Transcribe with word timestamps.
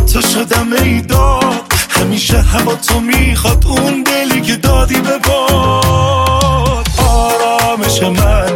تو 0.00 0.20
شدم 0.20 0.72
ایداد 0.82 1.72
همیشه 1.90 2.38
هوا 2.38 2.74
تو 2.74 3.00
می‌خواد 3.00 3.64
اون 3.66 4.02
دلی 4.02 4.40
که 4.40 4.56
دادی 4.56 5.00
به 5.00 5.18
باد. 5.18 6.86
آرامش 6.98 8.02
من 8.02 8.52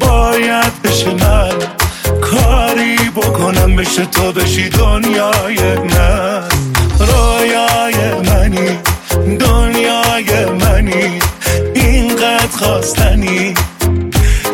باید 0.00 0.82
بشه 0.82 1.14
من. 1.14 1.52
کاری 2.20 2.96
بکنم 3.16 3.76
بشه 3.76 4.06
تو 4.06 4.32
بشی 4.32 4.68
دنیای 4.68 5.74
من. 5.78 6.48
رویای 6.98 8.14
منی 8.14 8.78
دنیای 9.38 10.44
منی. 10.44 11.18
اینقدر 11.74 12.56
خواستنی. 12.58 13.54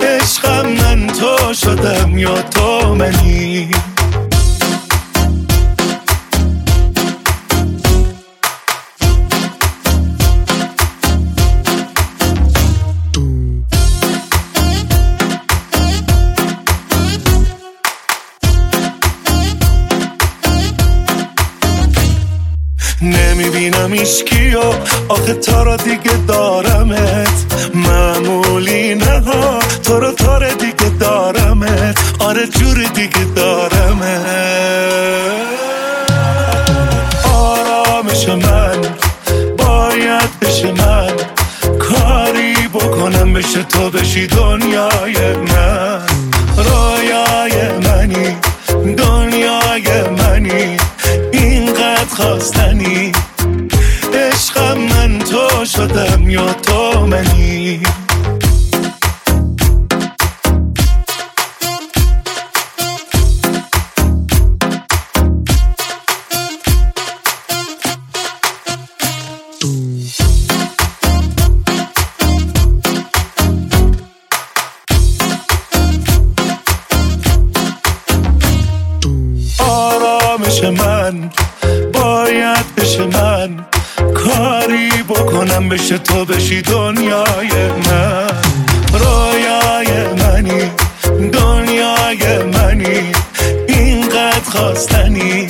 عشقم 0.03 0.67
من 0.67 1.07
تو 1.07 1.55
شدم 1.55 2.19
یا 2.19 2.43
تو 2.43 2.95
منی. 2.95 3.71
آخه 25.09 25.35
تا 25.35 25.63
را 25.63 25.77
دیگه 25.77 26.17
دارمت. 26.29 27.47
معمولی 27.75 28.95
نه 28.95 29.23
تو 29.83 30.01
رو 30.01 30.13
تار 30.13 30.51
دیگه 30.55 30.89
دارمت. 31.01 31.99
آره 32.19 32.47
جور 32.47 32.83
دیگه 32.95 33.25
دارمت. 33.37 34.27
آرامش 37.35 38.29
من 38.29 38.81
باید 39.59 40.41
بشه 40.43 40.73
من. 40.73 41.13
کاری 41.79 42.55
بکنم 42.75 43.33
بشه 43.33 43.63
تو 43.63 43.91
بشی 43.91 44.27
دنیای 44.27 45.37
من. 45.37 46.07
رویای 46.57 47.79
منی 47.79 48.37
دنیای 48.97 50.11
منی. 50.11 50.77
اینقدر 51.33 52.15
خواستنی. 52.17 53.13
شدم 55.77 56.31
یا 56.31 56.53
تو 56.53 57.07
منی. 57.07 57.81
آرامش 79.59 80.65
من 80.65 81.31
باید 81.93 82.75
بشه 82.77 83.05
من. 83.07 83.67
کاری 84.15 84.66
بکنم 85.27 85.69
بشه 85.69 85.99
تو 85.99 86.25
بشی 86.25 86.63
دنیای 86.63 87.51
من. 87.87 88.27
رویای 88.93 90.15
منی 90.15 90.71
دنیای 91.33 92.43
منی 92.43 93.13
اینقدر 93.69 94.51
خواستنی. 94.51 95.47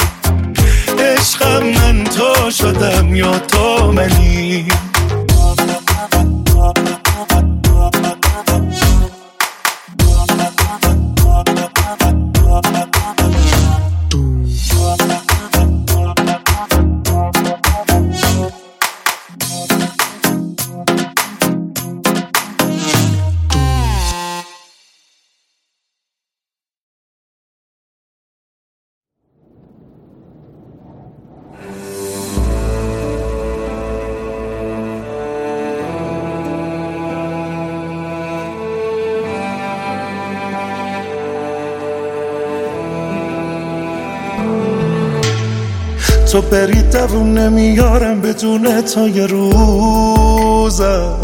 عشقم 0.99 1.63
من 1.63 2.05
تو 2.05 2.51
شدم 2.51 3.15
یا 3.15 3.39
تو 3.39 3.93
منی. 3.93 4.69
دووم 47.07 47.39
نمیارم 47.39 48.21
بدون 48.21 48.81
تو 48.81 49.09
یه 49.09 49.27
روزم. 49.27 51.15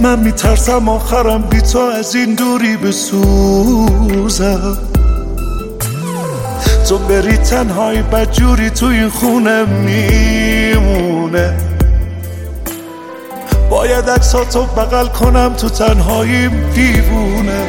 من 0.00 0.18
میترسم 0.18 0.88
آخرم 0.88 1.42
بی 1.42 1.60
تو 1.60 1.78
از 1.78 2.14
این 2.14 2.34
دوری 2.34 2.76
بسوزم. 2.76 4.78
تو 6.88 6.98
بری 6.98 7.36
تنهایی 7.36 8.02
بدجوری 8.02 8.70
تو 8.70 8.86
این 8.86 9.08
خونه 9.08 9.64
میمونه. 9.64 11.56
باید 13.70 14.10
عکساتو 14.10 14.62
بغل 14.62 15.06
کنم 15.06 15.54
تو 15.54 15.68
تنهاییم 15.68 16.70
دیوونه. 16.74 17.66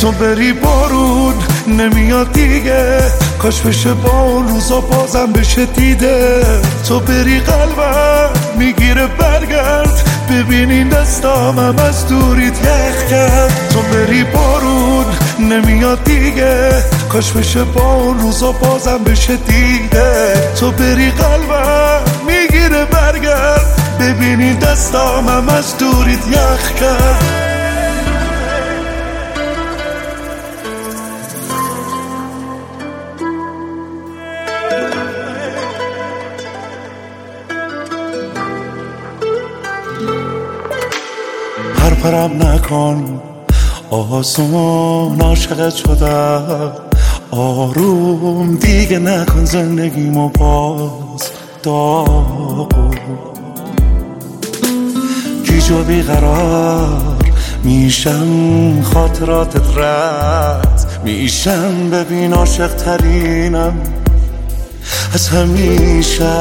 تو 0.00 0.12
بری 0.12 0.52
بارون 0.52 1.34
نمیاد 1.66 2.32
دیگه. 2.32 3.00
کاش 3.38 3.60
بشه 3.60 3.94
با 3.94 4.20
اون 4.20 4.48
روزا 4.48 4.80
بازم 4.80 5.32
بشه 5.32 5.64
دیده. 5.66 6.42
تو 6.88 7.00
بری 7.00 7.40
قلبم 7.40 8.30
می‌گیره 8.58 9.06
برگرد. 9.06 10.02
ببینین 10.30 10.88
دستامم 10.88 11.74
از 11.78 12.08
دوریت 12.08 12.58
یخ 12.58 13.10
کرد. 13.10 13.68
تو 13.72 13.80
بری 13.80 14.24
بارون 14.24 15.04
نمیاد 15.38 16.04
دیگه. 16.04 16.70
کاش 17.08 17.32
بشه 17.32 17.64
با 17.64 17.94
اون 17.94 18.18
روزا 18.18 18.52
بازم 18.52 18.98
بشه 18.98 19.36
دیده. 19.36 20.34
تو 20.60 20.70
بری 20.70 21.10
قلبم 21.10 22.00
می‌گیره 22.26 22.84
برگرد. 22.84 23.66
ببینین 24.00 24.58
دستامم 24.58 25.48
از 25.48 25.78
دوریت 25.78 26.26
یخ 26.26 26.72
کرد. 26.80 27.47
پرپرم 41.98 42.42
نکن. 42.42 43.20
آسون 43.90 45.20
عاشقت 45.20 45.74
شدم 45.74 46.72
آروم 47.30 48.56
دیگه 48.56 48.98
نکن 48.98 49.44
زندگیمو 49.44 50.28
باز 50.28 51.22
داغو 51.62 52.68
گیج 55.44 55.70
و 55.70 55.82
بیقرار؟ 55.82 57.16
میشم 57.64 58.82
خاطراتت 58.82 59.76
رد. 59.76 61.00
میشم 61.04 61.90
ببین 61.90 62.32
عاشق 62.32 62.74
ترینم 62.74 63.80
از 65.14 65.28
همیشه. 65.28 66.32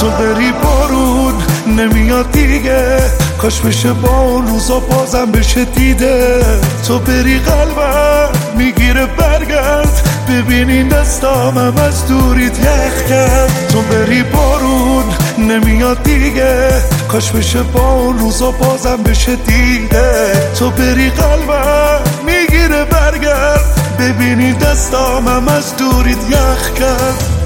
تو 0.00 0.10
بری 0.10 0.52
بارون 0.62 1.49
نمیاد 1.76 2.32
دیگه. 2.32 2.98
کاش 3.38 3.60
بشه 3.60 3.92
با 3.92 4.20
اون 4.20 4.46
روزا 4.46 4.80
بازم 4.80 5.32
بشه 5.32 5.64
دیده. 5.64 6.42
تو 6.86 6.98
بری 6.98 7.38
قلبم 7.38 8.28
می‌گیره 8.56 9.06
برگرد. 9.06 10.08
ببینین 10.28 10.88
دستامم 10.88 11.76
از 11.76 12.06
دوریت 12.06 12.58
یخ 12.58 13.08
کرد. 13.08 13.68
تو 13.72 13.80
بری 13.82 14.22
بارون 14.22 15.04
نمیاد 15.38 16.02
دیگه. 16.02 16.68
کاش 17.08 17.30
بشه 17.30 17.62
با 17.62 17.92
اون 17.92 18.18
روزا 18.18 18.50
بازم 18.50 19.02
بشه 19.02 19.36
دیده. 19.36 20.32
تو 20.58 20.70
بری 20.70 21.10
قلبم 21.10 22.00
می‌گیره 22.26 22.84
برگرد. 22.84 23.64
ببینی 23.98 24.52
دستامم 24.52 25.48
از 25.48 25.76
دوریت 25.76 26.30
یخ 26.30 26.74
کرد. 26.78 27.39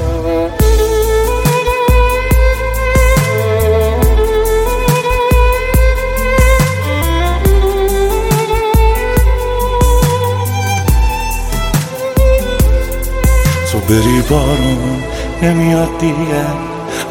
بری 13.89 14.23
بارون 14.31 15.03
نمیاد 15.43 15.99
دیگه. 15.99 16.45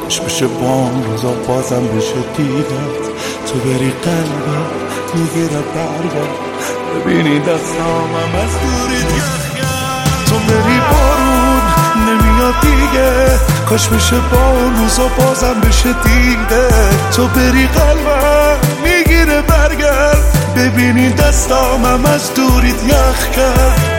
کاش 0.03 0.19
بشه 0.19 0.47
با 0.47 0.73
اون 0.73 1.03
روزا 1.03 1.31
بازم 1.47 1.87
بشه 1.87 2.13
دیدت 2.37 3.03
تو 3.47 3.59
بری 3.59 3.93
قلبم 4.03 4.65
می‌گیره 5.13 5.61
برگرد 5.75 6.39
ببینی 6.95 7.39
دستامم 7.39 8.35
از 8.43 8.51
دوری 8.51 9.21
تو 10.25 10.35
بری 10.35 10.79
بارون 10.91 11.61
نمیاد 12.07 12.53
دیگه. 12.61 13.39
کاش 13.69 13.87
بشه 13.87 14.15
با 14.15 14.53
روزا 14.77 15.07
بازم 15.17 15.61
بشه 15.67 15.93
دیده. 16.03 16.67
تو 17.15 17.27
بری 17.27 17.67
قلبم 17.67 18.57
می‌گیره 18.83 19.41
برگرد 19.41 20.23
ببینی 20.55 21.09
دستامم 21.09 22.05
از 22.05 22.33
دوریت 22.33 22.83
یخ 22.83 23.29
کرد. 23.35 23.92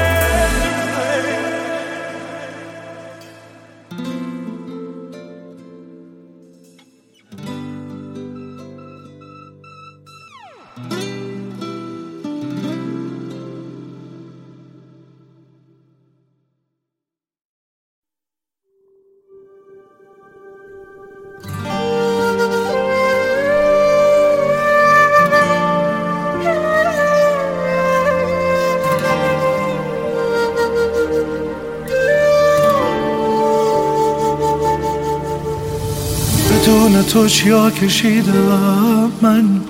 تو 37.14 37.28
چیا 37.28 37.70
کشیدم 37.70 39.12
من. 39.22 39.60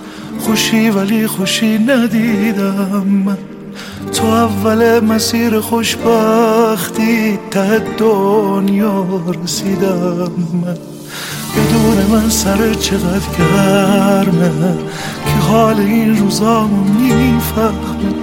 خوشی 0.40 0.90
ولی 0.90 1.26
خوشی 1.26 1.78
ندیدم 1.78 3.04
من. 3.26 3.38
تو 4.12 4.26
اول 4.26 5.00
مسیر 5.00 5.60
خوشبختی 5.60 7.38
ته 7.50 7.78
دنیا 7.98 9.06
رسیدم 9.44 10.32
من. 10.62 10.78
بدون 11.54 12.06
من 12.10 12.28
سر 12.28 12.74
چقدر 12.74 13.28
گرمه 13.38 14.50
که 15.24 15.32
حال 15.48 15.80
این 15.80 16.18
روزا 16.18 16.66
می‌فهمه. 16.66 18.14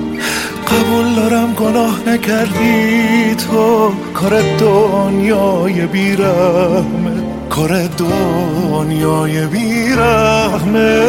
قبول 0.67 1.15
دارم 1.15 1.53
گناه 1.53 1.99
نکردی 2.07 3.35
تو. 3.35 3.91
کار 4.13 4.41
دنیای 4.59 5.85
بیرحمه. 5.85 7.20
کار 7.51 7.87
دنیای 7.87 9.45
بیرحمه 9.45 11.07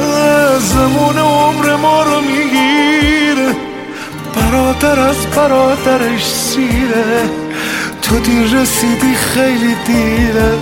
زمون 0.58 1.18
عمر 1.18 1.76
ما 1.76 2.02
رو 2.02 2.20
می‌گیره. 2.20 3.54
برادر 4.34 5.00
از 5.00 5.16
برادرش 5.36 6.24
سیره. 6.24 7.30
تو 8.02 8.18
دیر 8.18 8.60
رسیدی 8.60 9.14
خیلی 9.14 9.74
دیره. 9.86 10.52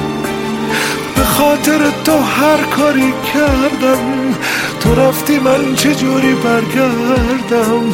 به 1.17 1.25
خاطر 1.25 1.79
تو 2.05 2.19
هر 2.19 2.65
کاری 2.77 3.13
کردم. 3.35 4.35
تو 4.81 4.95
رفتی 4.95 5.39
من 5.39 5.75
چجوری 5.75 6.35
برگردم؟ 6.35 7.93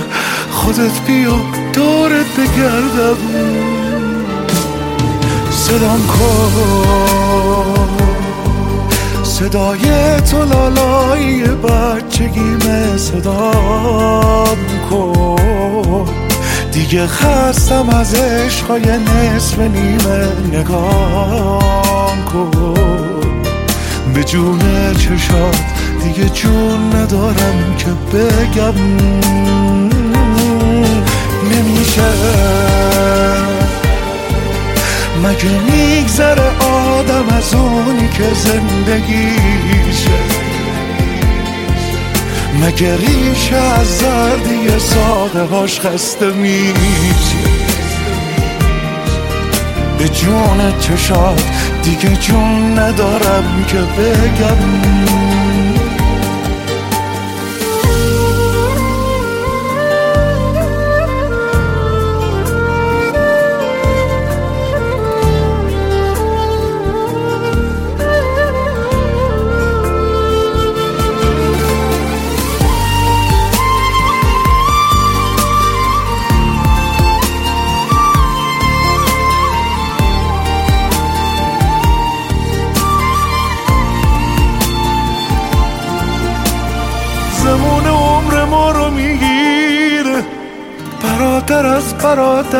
خودت 0.51 1.01
بیا 1.07 1.37
دورت 1.75 2.37
بگردم. 2.37 3.76
صدام 5.67 6.07
کن. 6.07 6.53
صدای 9.23 9.81
تو 10.31 10.45
لالایی 10.45 11.43
بچگیمه 11.43 12.97
صدام 12.97 14.59
کن. 14.91 16.07
دیگه 16.73 17.07
خستم 17.07 17.89
از 17.89 18.15
عشقای 18.15 18.83
نصف 18.83 19.59
نیمه 19.59 20.29
نگام 20.53 22.25
کن. 22.33 22.75
به 24.15 24.25
جون 24.25 24.59
چشات 24.95 25.65
دیگه 26.03 26.29
جون 26.29 26.95
ندارم 26.95 27.77
که 27.79 27.91
بگم. 28.13 28.75
نمیشه. 31.51 32.13
مگه 35.27 35.61
میگذره 35.61 36.51
آدم 36.59 37.29
از 37.29 37.55
اونی 37.55 38.09
که 38.09 38.35
زندگیشه 38.35 40.11
مگه 42.63 42.97
ریشه 42.97 43.57
از 43.57 43.99
زردی 43.99 44.79
ساقه 44.79 45.43
هاش 45.43 45.81
خسته 45.81 46.33
میشه؟ 46.33 47.37
به 49.99 50.09
جون 50.09 50.79
چشات 50.81 51.45
دیگه 51.83 52.17
جون 52.17 52.79
ندارم 52.79 53.65
که 53.69 53.79
بگم. 53.79 55.56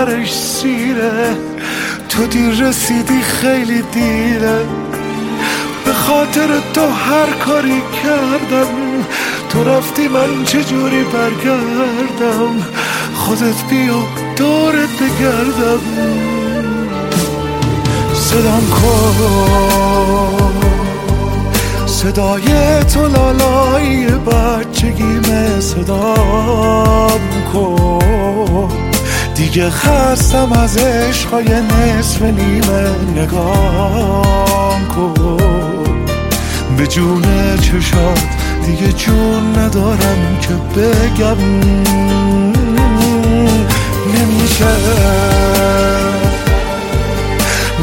برادرش 0.07 0.33
سیره 0.33 1.37
تو 2.09 2.27
دیر 2.27 2.51
رسیدی 2.51 3.23
خیلی 3.23 3.83
دیره. 3.83 4.59
به 5.85 5.93
خاطر 5.93 6.49
تو 6.75 6.81
هر 6.81 7.31
کاری 7.45 7.83
کردم. 8.05 9.05
تو 9.51 9.65
رفتی 9.65 10.09
من 10.09 10.45
چجوری 10.45 11.05
برگردم؟ 11.05 12.67
خودت 13.15 13.65
بیا 13.71 14.03
دورت 14.37 14.89
بگردم. 15.01 15.81
صدام 18.15 18.67
کن. 18.71 19.17
صدای 21.87 22.45
تو 22.95 23.09
لالایی 23.09 24.07
بچگیمه 24.07 25.61
صدام 25.61 27.21
کن. 27.53 28.16
دیگه 29.37 29.71
خستم 29.71 30.53
از 30.53 30.77
عشقای 30.77 31.45
نصف 31.45 32.23
نیمه 32.23 32.91
نگام 33.17 34.87
کن. 34.89 35.37
به 36.77 36.87
جون 36.87 37.23
چشات 37.57 38.21
دیگه 38.67 38.93
جون 38.93 39.59
ندارم 39.59 40.39
که 40.41 40.81
بگم. 40.81 41.37
نمیشه. 44.15 44.67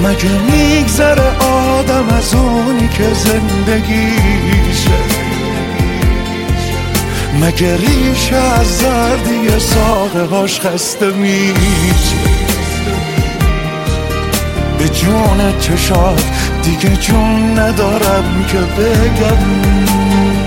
مگه 0.03 0.29
میگذره 0.51 1.37
آدم 1.39 2.09
از 2.17 2.33
اونی 2.33 2.87
که 2.87 3.13
زندگیشه؟ 3.13 4.91
مگه 7.41 7.77
ریشه 7.77 8.35
از 8.35 8.77
زردی 8.77 9.59
ساقه 9.59 10.25
هاش 10.25 10.59
خسته 10.59 11.11
میشه 11.11 12.15
به 14.79 14.89
جون 14.89 15.59
چشات 15.59 16.23
دیگه 16.63 16.95
جون 16.95 17.59
ندارم 17.59 18.45
که 18.47 18.57
بگم. 18.57 20.42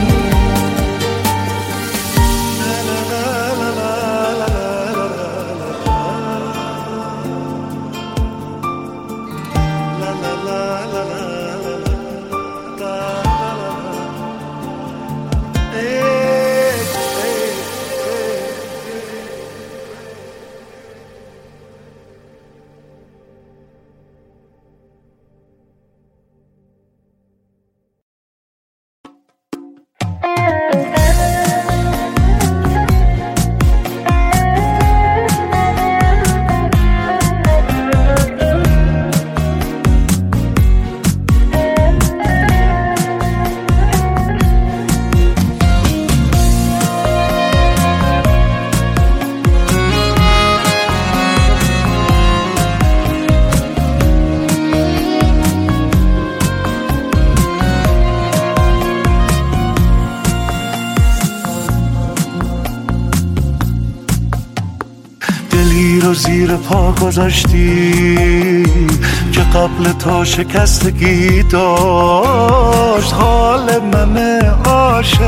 پا 66.68 66.92
گذاشتی 66.92 68.62
که 69.32 69.40
قبل 69.40 69.92
تا 69.98 70.24
شکستگی 70.24 71.42
داشت. 71.42 73.12
حال 73.12 73.78
من 73.92 74.40
عاشق 74.64 75.18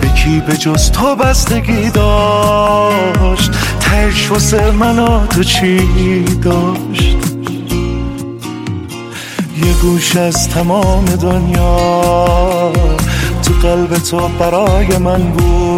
به 0.00 0.08
کی 0.08 0.42
به 0.46 0.56
جز 0.56 0.90
تو 0.90 1.16
بستگی 1.16 1.90
داشت. 1.90 3.50
تش 3.80 4.30
واسه 4.30 4.70
من 4.70 5.26
تو 5.28 5.42
چی 5.42 6.24
داشت؟ 6.24 7.16
یه 9.64 9.72
گوش 9.82 10.16
از 10.16 10.48
تمام 10.48 11.04
دنیا 11.04 12.72
تو 13.42 13.52
قلب 13.62 13.94
تو 13.94 14.28
برای 14.28 14.98
من 14.98 15.22
بود. 15.22 15.73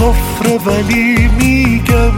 کفر 0.00 0.58
ولی 0.66 1.28
میگم 1.38 2.12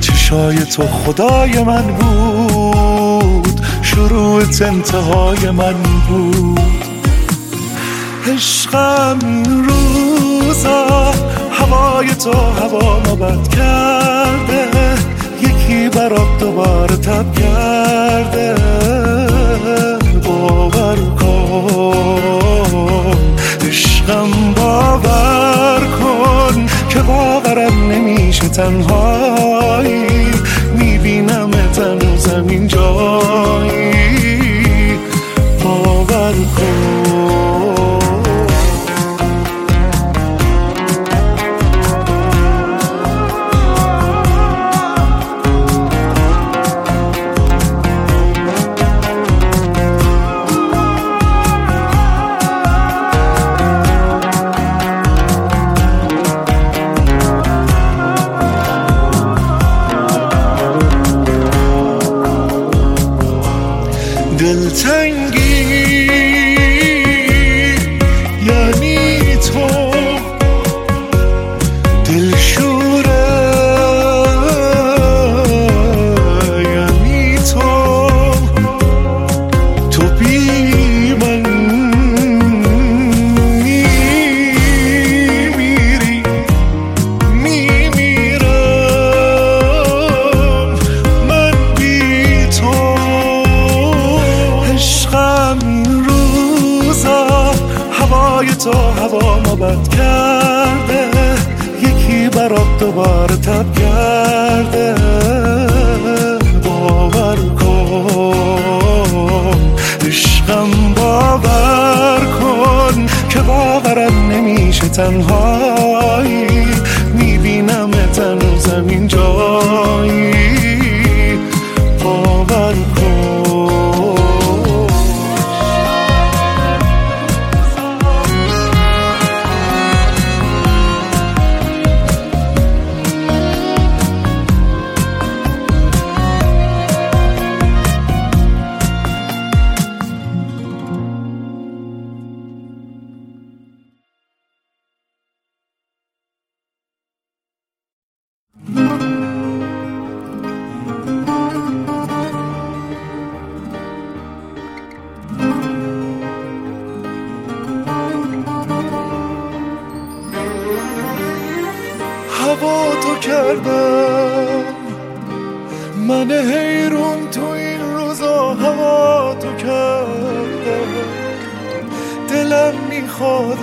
چشای 0.00 0.56
تو 0.56 0.86
خدای 0.86 1.64
من 1.64 1.82
بود 1.82 3.60
شروع 3.82 4.42
انتهای 4.60 5.50
من 5.50 5.74
بود. 6.08 6.60
عشقم 8.34 9.18
روزا 9.44 11.12
هوای 11.52 12.14
تو 12.14 12.32
هوا 12.32 13.00
بد 13.00 13.48
کرده 13.48 14.68
یکی 15.42 15.88
برات 15.88 16.38
دوباره 16.40 16.96
تب 16.96 17.34
کرده. 17.34 18.54
باور 20.24 20.96
کن 21.20 21.98
عشقم 23.68 24.30
باور 24.56 25.27
نمیشه 28.38 28.48
تنهایی. 28.48 30.06
می‌بینم 30.78 31.50
تن 31.50 32.16
زمین 32.16 32.66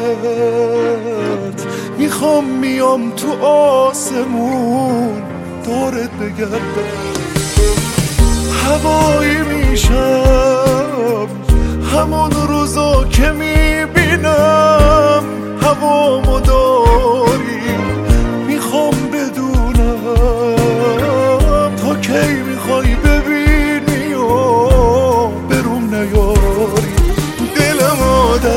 دورت 0.05 1.65
می‌خوام 1.97 2.45
میام 2.45 3.11
تو 3.11 3.45
آسمون. 3.45 5.23
دورت 5.65 6.11
بگردم. 6.11 6.59
هوایی 8.65 9.37
میشم. 9.37 11.27
همون 11.93 12.31
روزا 12.31 13.03
که 13.03 13.31
می‌بینم. 13.31 15.23
هوا 15.61 16.19
مدار 16.19 17.24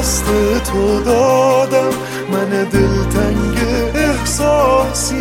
دست 0.08 0.24
تو 0.64 1.00
دادم. 1.00 1.90
من 2.32 2.48
دلتنگ 2.48 3.58
احساسی 3.94 5.14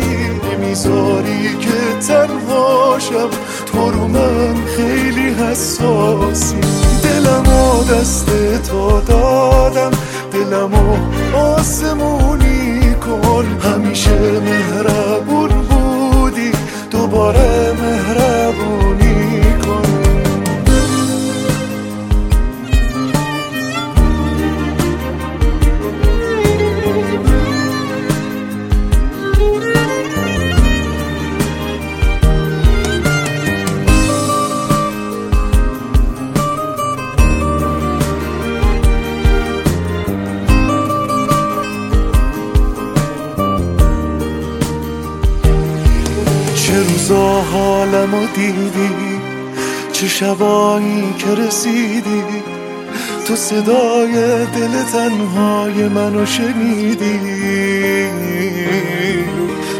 نمی‌ذاری 0.52 1.56
که 1.60 2.06
تنهاشم 2.08 3.28
تو 3.66 3.90
رو 3.90 4.08
من 4.08 4.54
خیلی 4.76 5.34
حساسی. 5.34 6.56
دلم 7.02 7.48
و 7.48 7.84
دست 7.84 8.26
تو 8.70 9.00
دادم. 9.00 9.90
دلم 10.32 10.74
و 10.74 10.96
آسمونی 11.36 12.94
کن. 12.94 13.46
همیشه 13.64 14.40
مهربون 14.40 15.48
بودی. 15.48 16.52
دوباره 16.90 17.72
مهربونی 17.82 18.37
دیدی؟ 48.52 49.20
چه 49.92 50.08
شبایی 50.08 51.14
که 51.18 51.42
رسیدی؟ 51.42 52.22
تو 53.26 53.36
صدای 53.36 54.12
دل 54.46 54.82
تنهای 54.92 55.88
منو 55.88 56.26
شنیدی. 56.26 57.20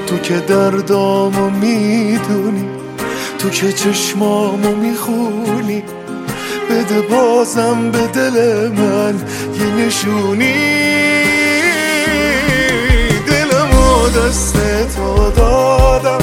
تو 0.07 0.19
که 0.19 0.35
دردامو 0.35 1.51
می‌دونی 1.51 2.65
تو 3.39 3.51
که 3.51 3.73
چشمامو 3.73 4.75
می‌خونی. 4.75 5.83
بده 6.71 7.01
بازم 7.01 7.91
به 7.91 8.07
دل 8.07 8.69
من 8.69 9.15
یه 9.61 9.87
نشونی. 9.87 10.55
دلم 13.27 13.71
و 13.79 14.09
دست 14.09 14.57
تو 14.97 15.31
دادم. 15.31 16.19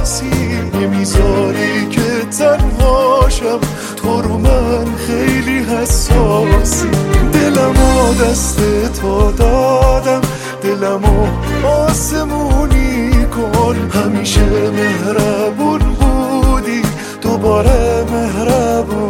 احساسی 0.00 0.30
نمی‌ذاری 0.74 1.88
که 1.90 2.26
تنهاشم 2.38 3.58
تو 3.96 4.22
رو 4.22 4.38
من 4.38 4.84
خیلی 5.06 5.58
حساسی. 5.58 6.88
دلم 7.32 7.70
و 7.70 8.14
دست 8.24 8.60
تو 9.00 9.32
دادم. 9.32 10.20
دلم 10.62 11.04
و 11.04 11.66
آسمونی 11.66 13.10
کن. 13.24 13.76
همیشه 13.94 14.70
مهربون 14.70 15.78
بودی. 15.78 16.82
دوباره 17.22 18.04
مهربونی 18.12 19.09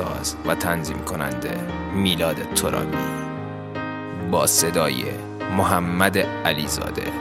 آهنگساز 0.00 0.36
و 0.46 0.54
تنظیم 0.54 0.98
کننده 0.98 1.60
میلاد 1.94 2.54
ترابی 2.54 2.96
با 4.30 4.46
صدای 4.46 5.04
محمد 5.56 6.18
علیزاده. 6.18 7.12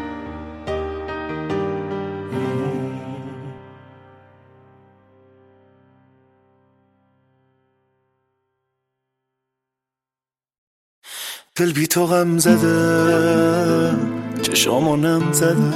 دل 11.56 11.74
بی 11.74 11.88
تو 11.88 12.06
غم 12.06 12.38
زده 12.38 13.96
چشامو 14.42 14.96
نم 14.96 15.32
زده 15.32 15.74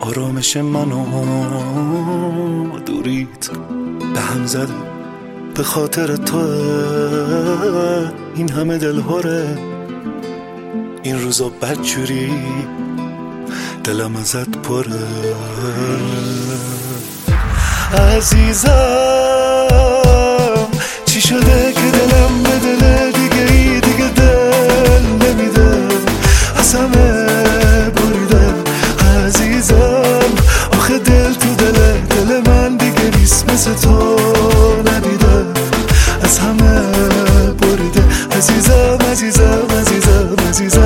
آرامش 0.00 0.56
منو 0.56 1.04
دوریت 2.78 3.50
به 4.14 4.20
هم 4.20 4.46
زده. 4.46 4.95
به 5.56 5.62
خاطر 5.62 6.16
تو. 6.16 6.38
این 8.34 8.50
همه 8.50 8.78
دلهوره. 8.78 9.58
این 11.02 11.20
روزا 11.22 11.48
بدجوری 11.48 12.32
دلم 13.84 14.16
ازت 14.16 14.58
پره. 14.58 15.06
عزیزم 18.16 18.70
چی 21.06 21.20
شده 21.20 21.72
که 21.72 21.90
دلم 21.90 22.42
به 22.42 22.58
دل 22.58 23.10
دیگه 23.12 23.52
ای 23.52 23.80
دیگه 23.80 24.08
دل 24.08 25.02
نمیده؟ 25.02 25.88
از 26.56 26.74
همه 26.74 27.26
بریده. 27.90 28.54
عزیزم 29.24 30.32
آخه 30.72 30.98
دل 30.98 31.32
تو 31.32 31.54
دل 31.54 31.98
دل 32.00 32.50
من 32.50 32.76
دیگه 32.76 33.18
نیست 33.18 33.50
مثل 33.50 33.74
تو. 33.74 34.16
عزیزم 39.16 39.66
عزیزم 39.80 40.36
عزیزم 40.48 40.85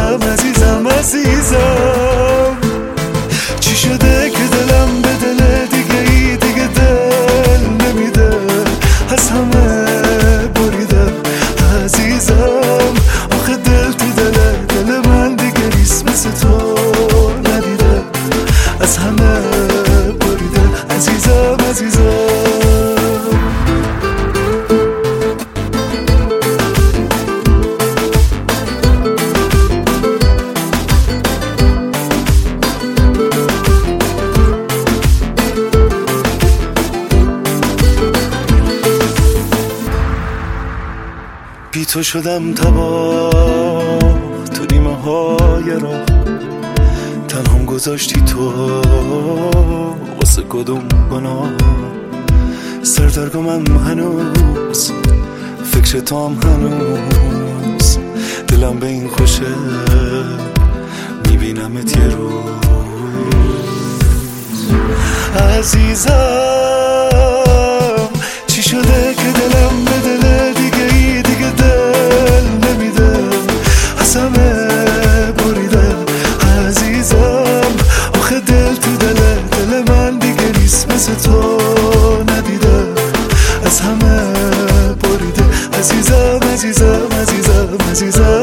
بی 41.80 41.86
تو 41.86 42.02
شدم 42.02 42.54
تبا 42.54 43.30
تو 44.54 44.74
نیمه 44.74 44.94
های 44.94 45.70
راه 45.70 46.04
تنهام 47.28 47.64
گذاشتی 47.66 48.20
تو 48.20 48.50
واسه 50.16 50.42
کدوم 50.48 50.88
گناه؟ 51.10 51.50
سردرگمم 52.82 53.76
هنوز 53.76 54.92
فکر 55.64 56.00
تو 56.00 56.26
هم 56.26 56.38
هنوز. 56.42 57.98
دلم 58.48 58.78
به 58.78 58.86
این 58.86 59.08
خوشه 59.08 59.54
میبینمت 61.26 61.96
یه 61.96 62.06
روز. 62.06 62.44
عزیزم 65.36 66.10
چی 68.46 68.62
شده 68.62 69.14
که 69.14 69.32
دلم 69.32 69.84
به 69.84 69.90
دل 69.90 70.20
دیگه 70.20 70.50
ای 70.50 70.54
دیگه 70.54 70.59
دل 71.56 72.68
نمیده 72.68 73.12
از 73.98 74.16
همه 74.16 74.52
بریده 75.32 75.94
عزیزم 76.66 77.62
آخه 78.18 78.40
دل 78.40 78.74
تو 78.74 78.96
دل 78.96 79.14
دل 79.50 79.92
من 79.92 80.18
دیگه 80.18 80.58
نیست 80.58 80.92
مثل 80.92 81.14
تو 81.14 81.58
ندیده 82.22 82.84
از 83.64 83.80
همه 83.80 84.32
بریده. 85.02 85.44
عزیزم 85.78 86.40
عزیزم 86.52 87.08
عزیزم 87.22 87.78
عزیزم. 87.90 88.39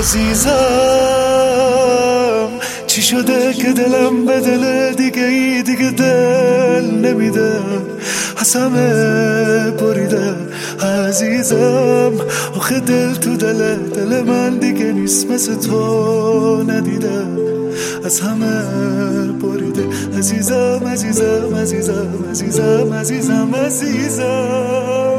عزیزم. 0.00 0.50
چی 2.86 3.02
شده 3.02 3.52
که 3.52 3.72
دلم 3.72 4.24
به 4.26 4.40
دل 4.40 4.92
دیگه 4.92 5.22
ای 5.22 5.62
دیگه 5.62 5.90
دل 5.90 6.84
نمیده؟ 6.84 7.52
از 8.36 8.56
بریده 9.76 10.34
عزیزم. 10.82 12.12
آخه 12.56 12.80
دل 12.80 13.14
تو 13.14 13.36
دل 13.36 13.76
دل 13.76 14.22
من 14.22 14.58
دیگه 14.58 14.92
نیست 14.92 15.30
مثل 15.30 15.54
تو 15.54 16.62
ندیده. 16.62 17.26
از 18.04 18.20
همه 18.20 18.62
بریده. 19.32 19.84
عزیزم 20.18 20.80
عزیزم 20.92 21.54
عزیزم 21.56 22.24
عزیزم 22.30 22.94
عزیزم 22.94 23.54
عزیزم. 23.54 25.09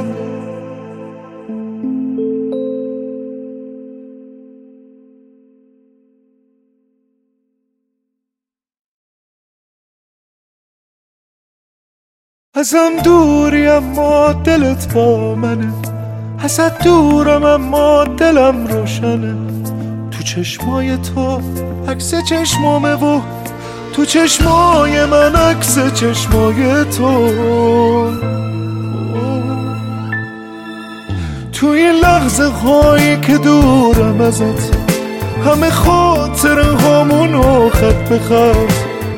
ازم 12.62 12.96
دوری 13.04 13.68
اما 13.68 14.34
دلت 14.34 14.94
با 14.94 15.36
منه. 15.36 15.74
ازت 16.40 16.84
دورم 16.84 17.44
اما 17.44 18.04
دلم 18.04 18.68
روشنه. 18.68 19.36
تو 20.12 20.24
چشمای 20.24 20.98
تو 20.98 21.42
عکس 21.88 22.14
چشمامه 22.30 22.94
و 22.94 23.22
تو 23.94 24.06
چشمای 24.06 25.06
من 25.06 25.36
عکس 25.36 25.80
چشمای 25.94 26.84
تو. 26.84 27.32
تو 31.54 31.68
این 31.68 31.92
لحظه 31.92 32.50
هایی 32.50 33.20
که 33.20 33.38
دورم 33.38 34.22
ازت 34.22 34.76
همه 35.46 35.70
خاطر 35.70 36.60
همونو 36.60 37.70
خط 37.70 38.10
به 38.10 38.20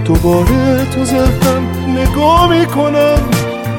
دوباره 0.05 0.85
تو 0.85 1.05
زدم 1.05 1.67
نگاه 1.87 2.49
می‌کنم. 2.49 3.19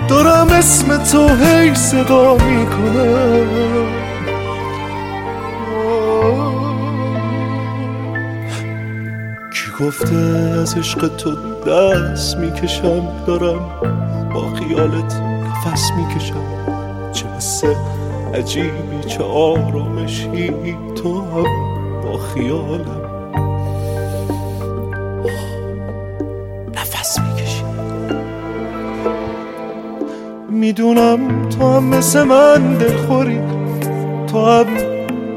دارم 0.09 0.49
اسم 0.49 0.97
تو 0.97 1.29
هی 1.29 1.75
صدا 1.75 2.35
می‌کنم. 2.35 3.87
کی 9.53 9.85
گفته 9.85 10.17
از 10.63 10.77
عشق 10.79 11.17
تو 11.17 11.37
دست 11.67 12.37
می‌کشم؟ 12.37 13.03
دارم 13.27 13.61
با 14.35 14.55
خیالت 14.55 15.15
نفس 15.67 15.91
می‌کشم. 15.97 16.45
چه 17.13 17.27
حسه 17.37 17.77
عجیبی 18.35 19.01
چه 19.07 19.25
آرامشی. 19.25 20.77
تو 20.95 21.21
هم 21.21 21.45
با 22.03 22.19
خیالم 22.19 23.04
می‌دونم 30.65 31.49
تو 31.49 31.77
هم 31.77 31.85
مثل 31.85 32.23
من 32.23 32.75
دلخوری. 32.75 33.41
تو 34.27 34.47
هم 34.47 34.67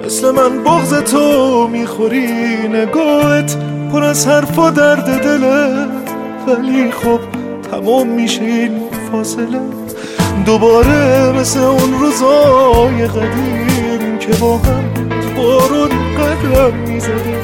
مثل 0.05 0.31
من 0.31 0.63
بغز 0.63 0.93
تو 0.93 1.67
می‌خوری. 1.67 2.27
نگاهت 2.67 3.57
پر 3.91 4.03
از 4.03 4.27
حرف 4.27 4.59
و 4.59 4.71
درد 4.71 5.23
دله. 5.23 5.85
ولی 6.47 6.91
خب 6.91 7.19
تمام 7.71 8.07
میشه 8.07 8.41
این 8.41 8.71
فاصله. 9.11 9.59
دوباره 10.45 11.31
مثل 11.39 11.59
اون 11.59 11.93
روزای 11.99 13.07
قدیم 13.07 14.17
که 14.19 14.33
با 14.41 14.57
هم 14.57 14.83
بارون 15.37 15.89
قدرم 16.17 16.73
می‌زدیم. 16.87 17.43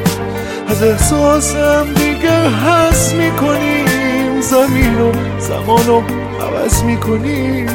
از 0.67 0.83
احساسم 0.83 1.85
دیگه 1.95 2.49
حس 2.49 3.13
می‌کنیم. 3.13 4.41
زمین 4.41 5.01
و 5.01 5.11
زمان 5.39 5.89
و 5.89 6.22
عوض 6.63 6.83
می‌کنی؟ 6.83 7.65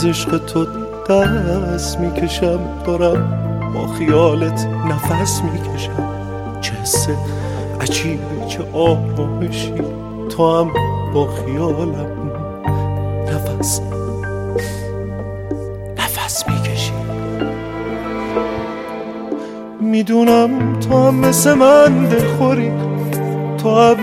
از 0.00 0.06
عشق 0.06 0.38
تو 0.38 0.66
دست 1.08 1.98
می‌کشم 1.98 2.60
دارم 2.86 3.72
با 3.74 3.86
خیالت 3.86 4.66
نفس 4.88 5.42
می‌کشم. 5.42 6.12
چه 6.60 6.72
حسه 6.72 7.16
عجیبی 7.80 8.46
چه 8.48 8.58
آرامشی 8.72 9.74
تو 10.28 10.58
هم 10.58 10.70
با 11.14 11.26
خیالم 11.26 12.32
نفس 13.28 13.80
نفس 15.98 16.44
می‌کشی. 16.48 16.92
می‌دونم 19.80 20.78
تو 20.80 21.06
هم 21.06 21.14
مثل 21.14 21.54
من 21.54 22.04
دلخوری. 22.04 22.72
تو 23.62 23.74
هم 23.74 23.96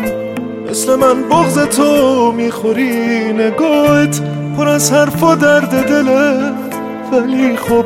مثل 0.70 0.96
من 0.96 1.30
بغز 1.30 1.60
تو 1.60 2.32
می‌خوری. 2.32 3.34
نگاهت 3.34 4.22
پر 4.58 4.68
از 4.68 4.92
حرف 4.92 5.24
و 5.24 5.36
درد 5.36 5.70
دله 5.70 6.52
ولی 7.12 7.58
خب 7.58 7.86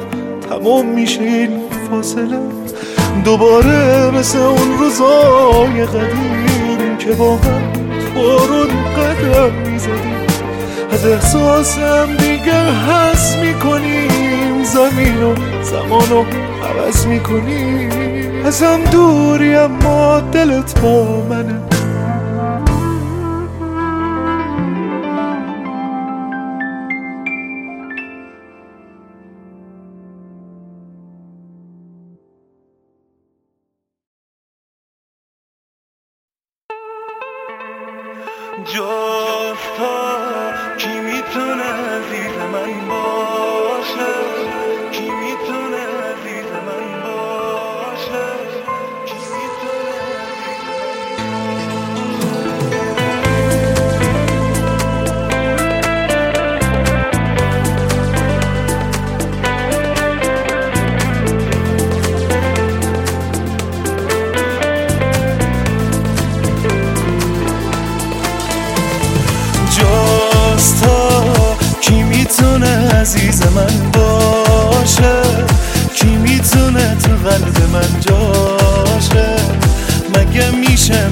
تمام 0.50 0.86
میشه 0.86 1.22
این 1.22 1.62
فاصله. 1.90 2.40
دوباره 3.24 4.12
مثل 4.12 4.40
اون 4.40 4.78
روزای 4.80 5.86
قدیم 5.86 6.98
که 7.00 7.12
با 7.12 7.36
هم 7.36 7.62
بارون 8.16 8.68
قدم 8.68 9.72
می‌زدیم 9.72 10.26
از 10.92 11.06
احساسم 11.06 12.08
دیگه 12.18 12.72
حس 12.72 13.36
می‌کنیم. 13.36 14.64
زمین 14.64 15.24
و 15.24 15.36
زمان 15.64 16.12
و 16.12 16.24
عوض 16.66 17.06
می‌کنیم. 17.06 17.92
ازم 18.46 18.80
دوری 18.92 19.56
اما 19.56 20.20
دلت 20.20 20.80
با 20.80 21.26
منه. 21.30 21.71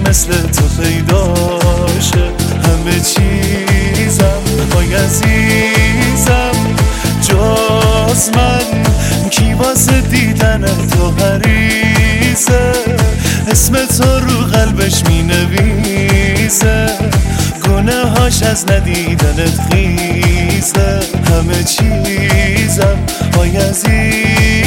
مثل 0.09 0.31
تو 0.31 0.67
پیداشه 0.81 2.31
همه 2.63 2.99
چیزم 2.99 4.41
های 4.75 4.95
عزیزم. 4.95 6.51
جاز 7.21 8.29
من 8.35 8.83
تو 10.91 11.11
هریزه 11.11 12.71
اسم 13.51 13.85
تو 13.85 14.19
رو 14.19 14.45
قلبش 14.45 15.03
می 15.09 15.23
نویزه 15.23 16.89
گناه 17.65 18.09
هاش 18.09 18.43
از 18.43 18.65
ندیدنت 18.71 19.59
خیزه. 19.71 20.99
همه 21.29 21.63
چیزم 21.63 22.97
آی 23.39 23.57
عزیزم 23.57 24.59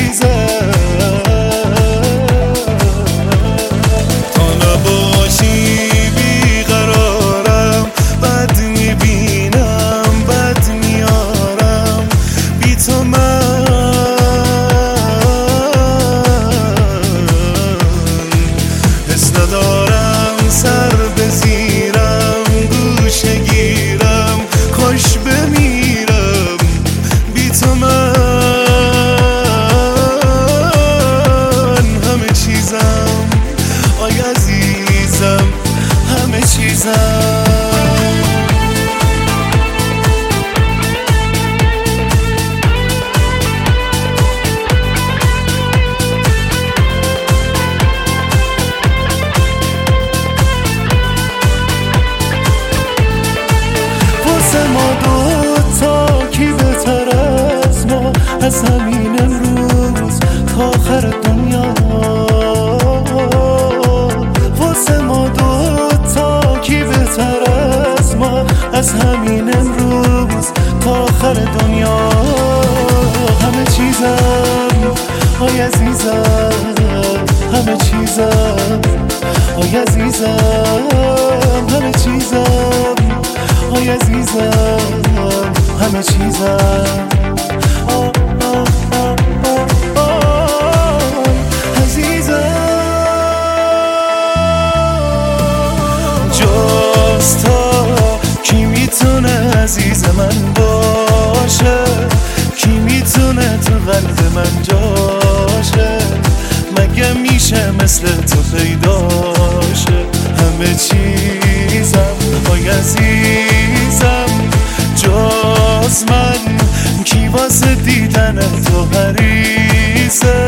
دیدن 118.13 118.41
تو 118.65 118.85
حریزه 118.85 120.47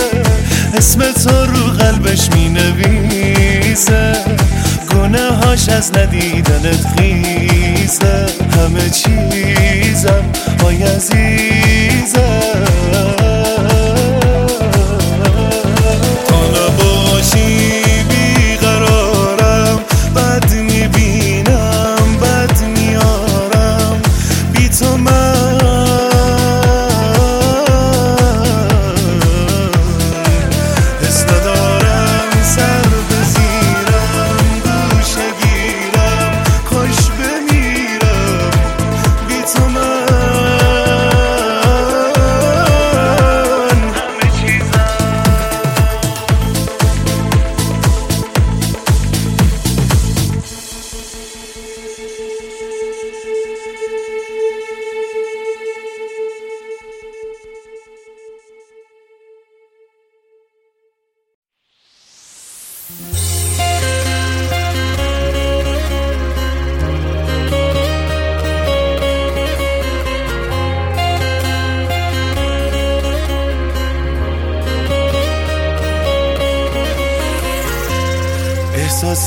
اسم 0.75 1.13
تو 1.13 1.47
رو 1.47 1.67
قلبش 1.67 2.29
می 2.35 2.49
نویزه 2.49 4.13
گناه 4.93 5.35
هاش 5.35 5.69
از 5.69 5.99
ندیدنت 5.99 6.87
خیزه 6.97 8.27
همه 8.57 8.91
چیزم 8.91 10.25
های 10.63 10.83
عزیزم. 10.83 12.65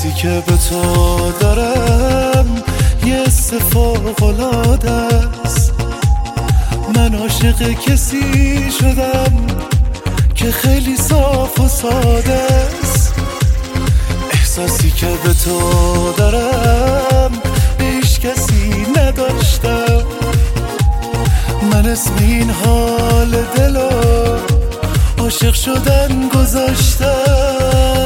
احساسی 0.08 0.22
که 0.22 0.42
به 0.46 0.56
تو 0.56 1.32
دارم 1.40 2.62
یه 3.06 3.24
فوق 3.58 4.14
است. 5.44 5.72
من 6.96 7.14
عاشق 7.14 7.72
کسی 7.72 8.70
شدم 8.80 9.46
که 10.34 10.50
خیلی 10.50 10.96
صاف 10.96 11.60
و 11.60 11.68
ساده 11.68 12.40
است. 12.82 13.14
احساسی 14.32 14.90
که 14.90 15.06
به 15.24 15.34
تو 15.44 16.12
دارم 16.16 17.30
هیچ 17.80 18.20
کسی 18.20 18.86
نداشتم 18.96 20.02
من 21.72 21.86
اسم 21.86 22.12
این 22.20 22.50
حال 22.50 23.36
دلو 23.56 23.90
عاشق 25.18 25.54
شدن 25.54 26.28
گذاشتم. 26.28 27.97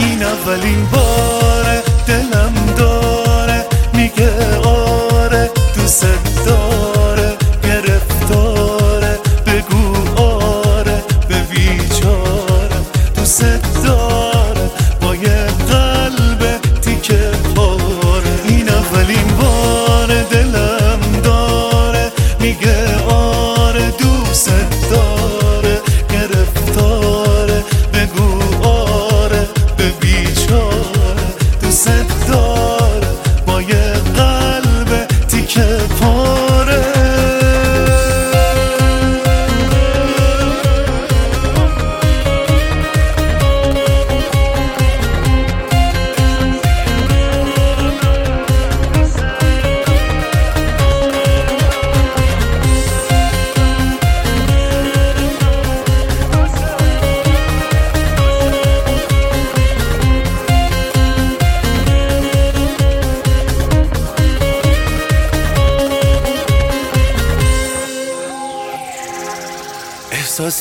این 0.00 0.22
اولین 0.22 0.86
باره 0.92 1.82
دلم 2.06 2.52
داره 2.76 3.64
میگه 3.94 4.56
آره 4.58 5.50
دوست 5.76 6.19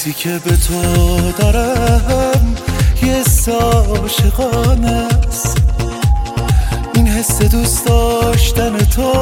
احساسی 0.10 0.24
که 0.24 0.40
به 0.50 0.58
تو 0.58 1.32
دارم 1.32 2.56
یه 3.04 3.24
عاشقانه 3.54 5.08
است. 5.28 5.58
این 6.96 7.08
حس 7.08 7.42
دوست 7.42 7.86
داشتن 7.86 8.78
تو 8.78 9.14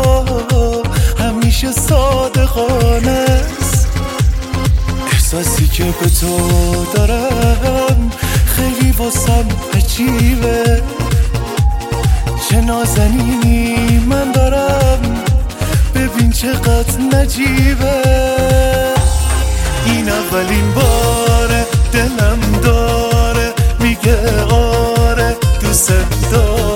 همیشه 1.19 1.71
صادقانه 1.71 3.25
است. 3.59 3.87
احساسی 5.11 5.67
که 5.67 5.83
به 5.83 6.09
تو 6.09 6.85
دارم 6.93 8.11
خیلی 8.45 8.91
واسم 8.91 9.45
عجیبه. 9.73 10.83
چه 12.49 12.61
نازنینی 12.61 13.99
من 13.99 14.31
دارم؟ 14.31 15.23
ببین 15.95 16.31
چقدر 16.31 16.99
نجیبه. 17.13 18.96
این 19.91 20.09
اولین 20.09 20.73
باره 20.73 21.65
دلم 21.93 22.39
داره 22.63 23.53
میگه 23.79 24.43
آره 24.43 25.35
دوست 25.61 25.91
داره. 26.31 26.66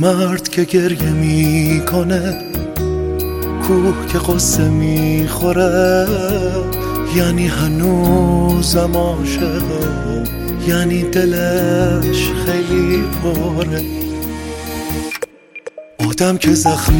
مرد 0.00 0.48
که 0.48 0.64
گریه 0.64 1.10
می‌کنه 1.10 2.42
کوه 3.66 3.94
که 4.12 4.18
قصه 4.18 4.68
می‌خوره 4.68 6.06
یعنی 7.16 7.46
هنوزم 7.46 8.96
عاشقه 8.96 10.24
یعنی 10.68 11.02
دلش 11.02 12.30
خیلی 12.46 13.04
پره. 13.22 13.82
آدم 16.10 16.36
که 16.36 16.54
زخم 16.54 16.98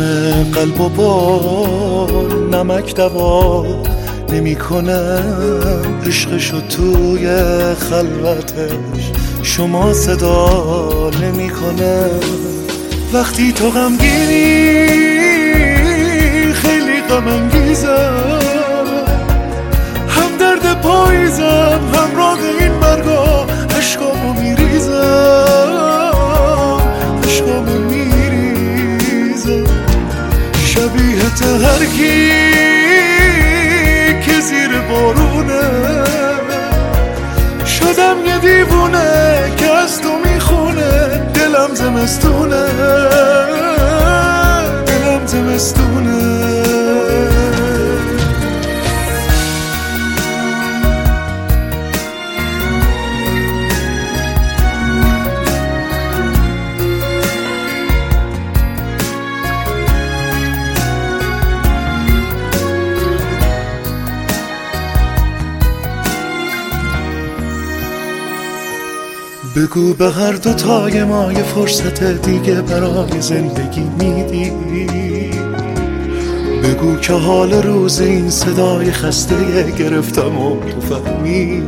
قلب 0.55 0.81
و 0.81 0.89
با 0.89 2.07
نمک 2.53 2.95
دوا 2.95 3.67
نمی‌کنه 4.33 5.23
عشقشو 6.07 6.61
توی 6.61 7.27
خلوتش 7.75 9.13
شما 9.43 9.93
صدا 9.93 11.11
نمی‌کنه. 11.23 12.11
وقتی 13.13 13.53
تو 13.53 13.71
غمگینی 13.71 14.87
خیلی 16.53 17.01
غم 17.01 17.29
انگیزم 17.29 18.41
هم 20.09 20.37
درد 20.41 20.81
پاییزم 20.81 21.81
همراه 21.95 22.39
این 22.61 22.73
مرگا 22.73 23.47
عشقامو 23.79 24.33
میریزم. 24.33 24.93
عشقامو 27.25 27.79
میریزم. 27.79 29.65
شبیه 30.67 31.25
هرکی 31.67 32.31
که 34.21 34.41
زیر 34.41 34.81
بارونه. 34.89 35.67
شدم 37.67 38.17
یه 38.27 38.39
دیوونه 38.39 39.53
که 39.57 39.67
از 39.71 40.01
تو 40.01 40.09
می‌خونه 40.47 41.09
دلم 41.35 41.75
زمستونه. 41.75 42.67
دلم 44.87 45.27
زمستونه. 45.27 46.17
بگو 69.67 69.95
به 69.95 70.11
هر 70.11 70.33
دو 70.33 70.53
تای 70.53 71.05
ما 71.05 71.33
یه 71.33 71.43
فرصت 71.43 72.03
دیگه 72.05 72.55
برای 72.55 73.21
زندگی 73.21 73.81
میدی. 73.99 74.51
بگو 76.63 76.97
که 76.97 77.13
حال 77.13 77.53
روز 77.53 78.01
این 78.01 78.31
صدای 78.31 78.93
خسته 78.93 79.71
گرفتم 79.79 80.39
و 80.39 80.57
تو 80.61 80.81
فهمیدی. 80.81 81.63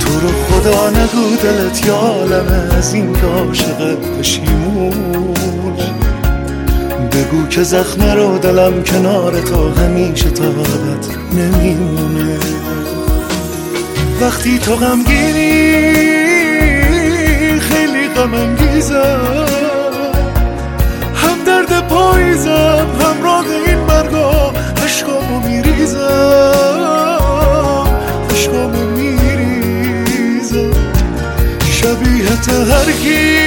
تو 0.00 0.20
رو 0.20 0.28
خدا 0.28 0.90
نگو 0.90 1.36
دلت 1.42 1.86
یا 1.86 1.94
عالمه 1.94 2.76
از 2.76 2.94
این 2.94 3.12
که 3.12 3.26
عاشق 3.26 3.94
پشیمون 4.18 5.34
بگو 7.12 7.46
که 7.50 7.62
زخم 7.62 8.02
رو 8.02 8.38
دلم 8.38 8.82
کنار 8.82 9.40
تو 9.40 9.68
همیشه 9.68 10.30
تا 10.30 10.44
نمیمونه. 11.32 12.38
وقتی 14.22 14.58
تو 14.58 14.76
غمگینی 14.76 15.62
خیلی 17.60 18.08
غم 18.08 18.34
انگیزم 18.34 19.46
هم 21.14 21.44
درد 21.46 21.88
پاییزم 21.88 22.86
همراه 23.00 23.44
این 23.66 23.78
مرگا 23.78 24.52
عشقامو 24.84 25.48
میریزم 25.48 25.98
عشقامو 28.30 28.86
میریزم 28.96 30.70
شبیه 31.70 32.26
هرکی 32.74 33.42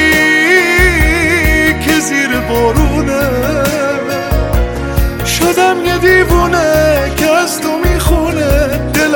که 1.86 2.00
زیر 2.00 2.40
بارونه. 2.50 3.26
شدم 5.26 5.86
یه 5.86 5.98
دیوونه 5.98 7.12
که 7.18 7.32
از 7.32 7.62
تو 7.62 7.85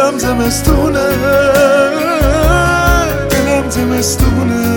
دلم 0.09 0.17
زمستونه. 0.17 1.05
دلم 3.29 3.69
زمستونه. 3.69 4.68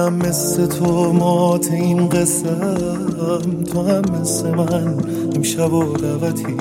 منم 0.00 0.14
مثل 0.14 0.66
تو 0.66 1.12
مات 1.12 1.70
این 1.70 2.08
قسم 2.08 3.64
تو 3.72 3.82
هم 3.82 4.02
مثل 4.20 4.50
من 4.50 4.94
امشب 5.36 5.72
و 5.72 5.96
دعوتی. 5.96 6.56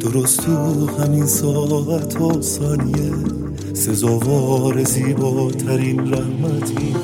درست 0.00 0.40
تو 0.40 0.86
همین 1.02 1.26
ساعت 1.26 2.20
و 2.20 2.42
ثانیه. 2.42 3.12
سزاوار 3.74 4.84
زیباترین 4.84 6.00
رحمتی. 6.00 6.94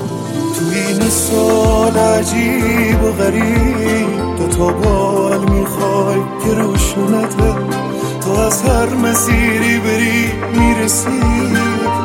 تو 0.55 0.65
این 0.75 1.09
سال 1.09 1.97
عجیب 1.97 3.03
و 3.05 3.13
غریب. 3.13 4.37
دو 4.39 4.47
تا 4.57 4.73
بال 4.73 5.39
می‌خوای 5.39 6.21
که 6.45 6.55
روشونته 6.55 7.55
تو 8.21 8.31
از 8.31 8.63
هر 8.63 8.95
مسیری 8.95 9.79
بری 9.79 10.25
می‌رسی. 10.59 11.21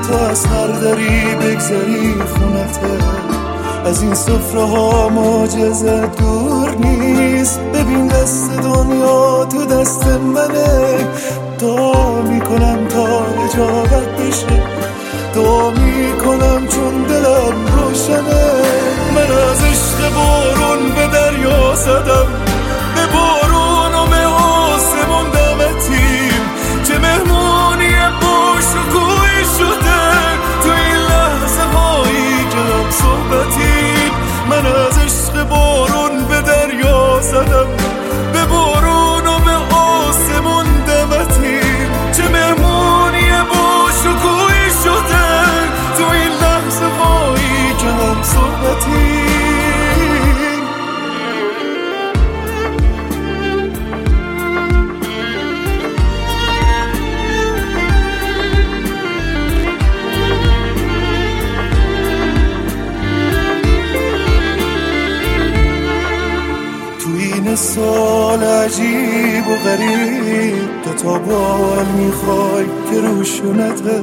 تو 0.07 0.13
از 0.13 0.45
هر 0.45 0.67
دری 0.67 1.35
بگذری 1.35 2.13
خونته 2.13 3.22
از 3.85 4.01
این 4.01 4.13
سفره 4.15 4.61
ها 4.61 5.09
معجزه 5.09 6.07
دور 6.07 6.75
نیست. 6.75 7.59
ببین 7.59 8.07
دست 8.07 8.51
دنیا 8.51 9.45
تو 9.45 9.65
دست 9.65 10.07
منه. 10.07 11.07
دعا 11.59 12.21
می‌کنم 12.21 12.87
تا 12.87 13.25
اجابت 13.43 14.07
بشه. 14.07 14.63
دعا 15.35 15.69
می‌کنم 15.69 16.67
چون 16.67 17.03
دلم 17.03 17.55
روشنه. 17.77 18.45
من 19.15 19.21
از 19.21 19.63
عشق 19.63 20.13
بارون 20.15 20.89
به 20.95 21.07
دریا 21.07 21.75
زدم. 21.75 22.27
به 22.95 23.05
بارون 23.13 23.93
و 23.95 24.05
به 24.07 24.25
آسمون 24.25 25.29
دمتیم. 25.29 26.41
چه 26.87 26.99
مهمونی 26.99 27.95
باش 28.21 28.65
و 28.65 28.81
کوی 28.93 29.45
شده. 29.57 30.01
تو 30.63 30.69
این 30.69 30.97
لحظه 30.97 31.63
هایی 31.73 32.45
که 32.49 32.93
صحبتیم. 32.93 33.72
من 34.53 34.65
از 34.65 34.97
عشق 34.97 35.43
بارون 35.43 36.25
به 36.27 36.41
دریا 36.41 37.19
زدم. 37.21 37.82
سال 67.55 68.43
عجیب 68.43 69.47
و 69.47 69.55
غریب. 69.65 70.83
دو 70.85 70.93
تا 71.03 71.19
بال 71.19 71.85
می‌خوای 71.85 72.65
که 72.91 73.01
روشونته 73.07 74.01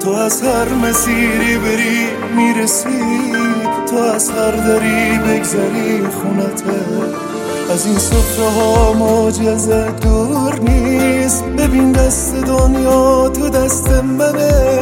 تو 0.00 0.10
از 0.10 0.42
هر 0.42 0.68
مسیری 0.68 1.56
بری 1.56 2.06
می‌رسی. 2.36 3.32
تو 3.90 3.96
از 3.96 4.30
هر 4.30 4.50
دری 4.50 5.18
بگذری 5.18 6.00
خونته. 6.22 6.80
از 7.72 7.86
این 7.86 7.98
سفره 7.98 8.48
ها 8.48 8.92
معجزه 8.92 9.86
دور 10.02 10.60
نیست. 10.60 11.44
ببین 11.44 11.92
دست 11.92 12.34
دنیا 12.34 13.28
تو 13.28 13.48
دست 13.48 13.88
منه. 13.88 14.80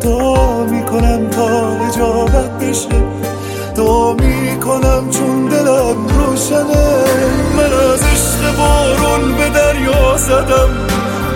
دعا 0.00 0.64
می‌کنم 0.64 1.30
تا 1.30 1.68
اجابت 1.86 2.58
بشه. 2.58 2.88
ادعا 3.74 4.12
می‌کنم 4.12 5.10
چون 5.10 5.46
دلم 5.46 6.06
روشنه. 6.08 7.04
من 7.56 7.72
از 7.92 8.02
عشق 8.02 8.56
بارون 8.58 9.34
به 9.36 9.48
دریا 9.48 10.16
زدم. 10.16 10.68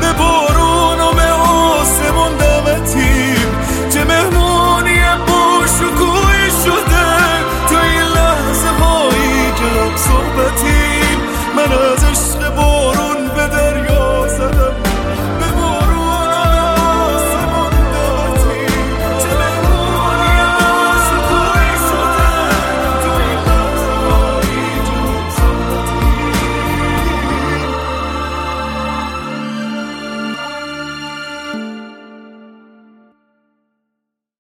به 0.01 0.13
بارون 0.13 1.01
و 1.01 1.13
به 1.13 1.31
آسمون 1.33 2.33
دمتیم. 2.37 3.49
چه 3.91 4.05
مهمونی 4.05 5.01
با 5.29 5.67
شکوی 5.67 6.51
شده. 6.65 7.07
تا 7.71 7.81
این 7.83 8.03
لحظه 8.03 8.69
هایی 8.81 9.53
که 9.57 9.81
هم 9.81 9.97
صحبتیم 9.97 11.19
من 11.57 11.73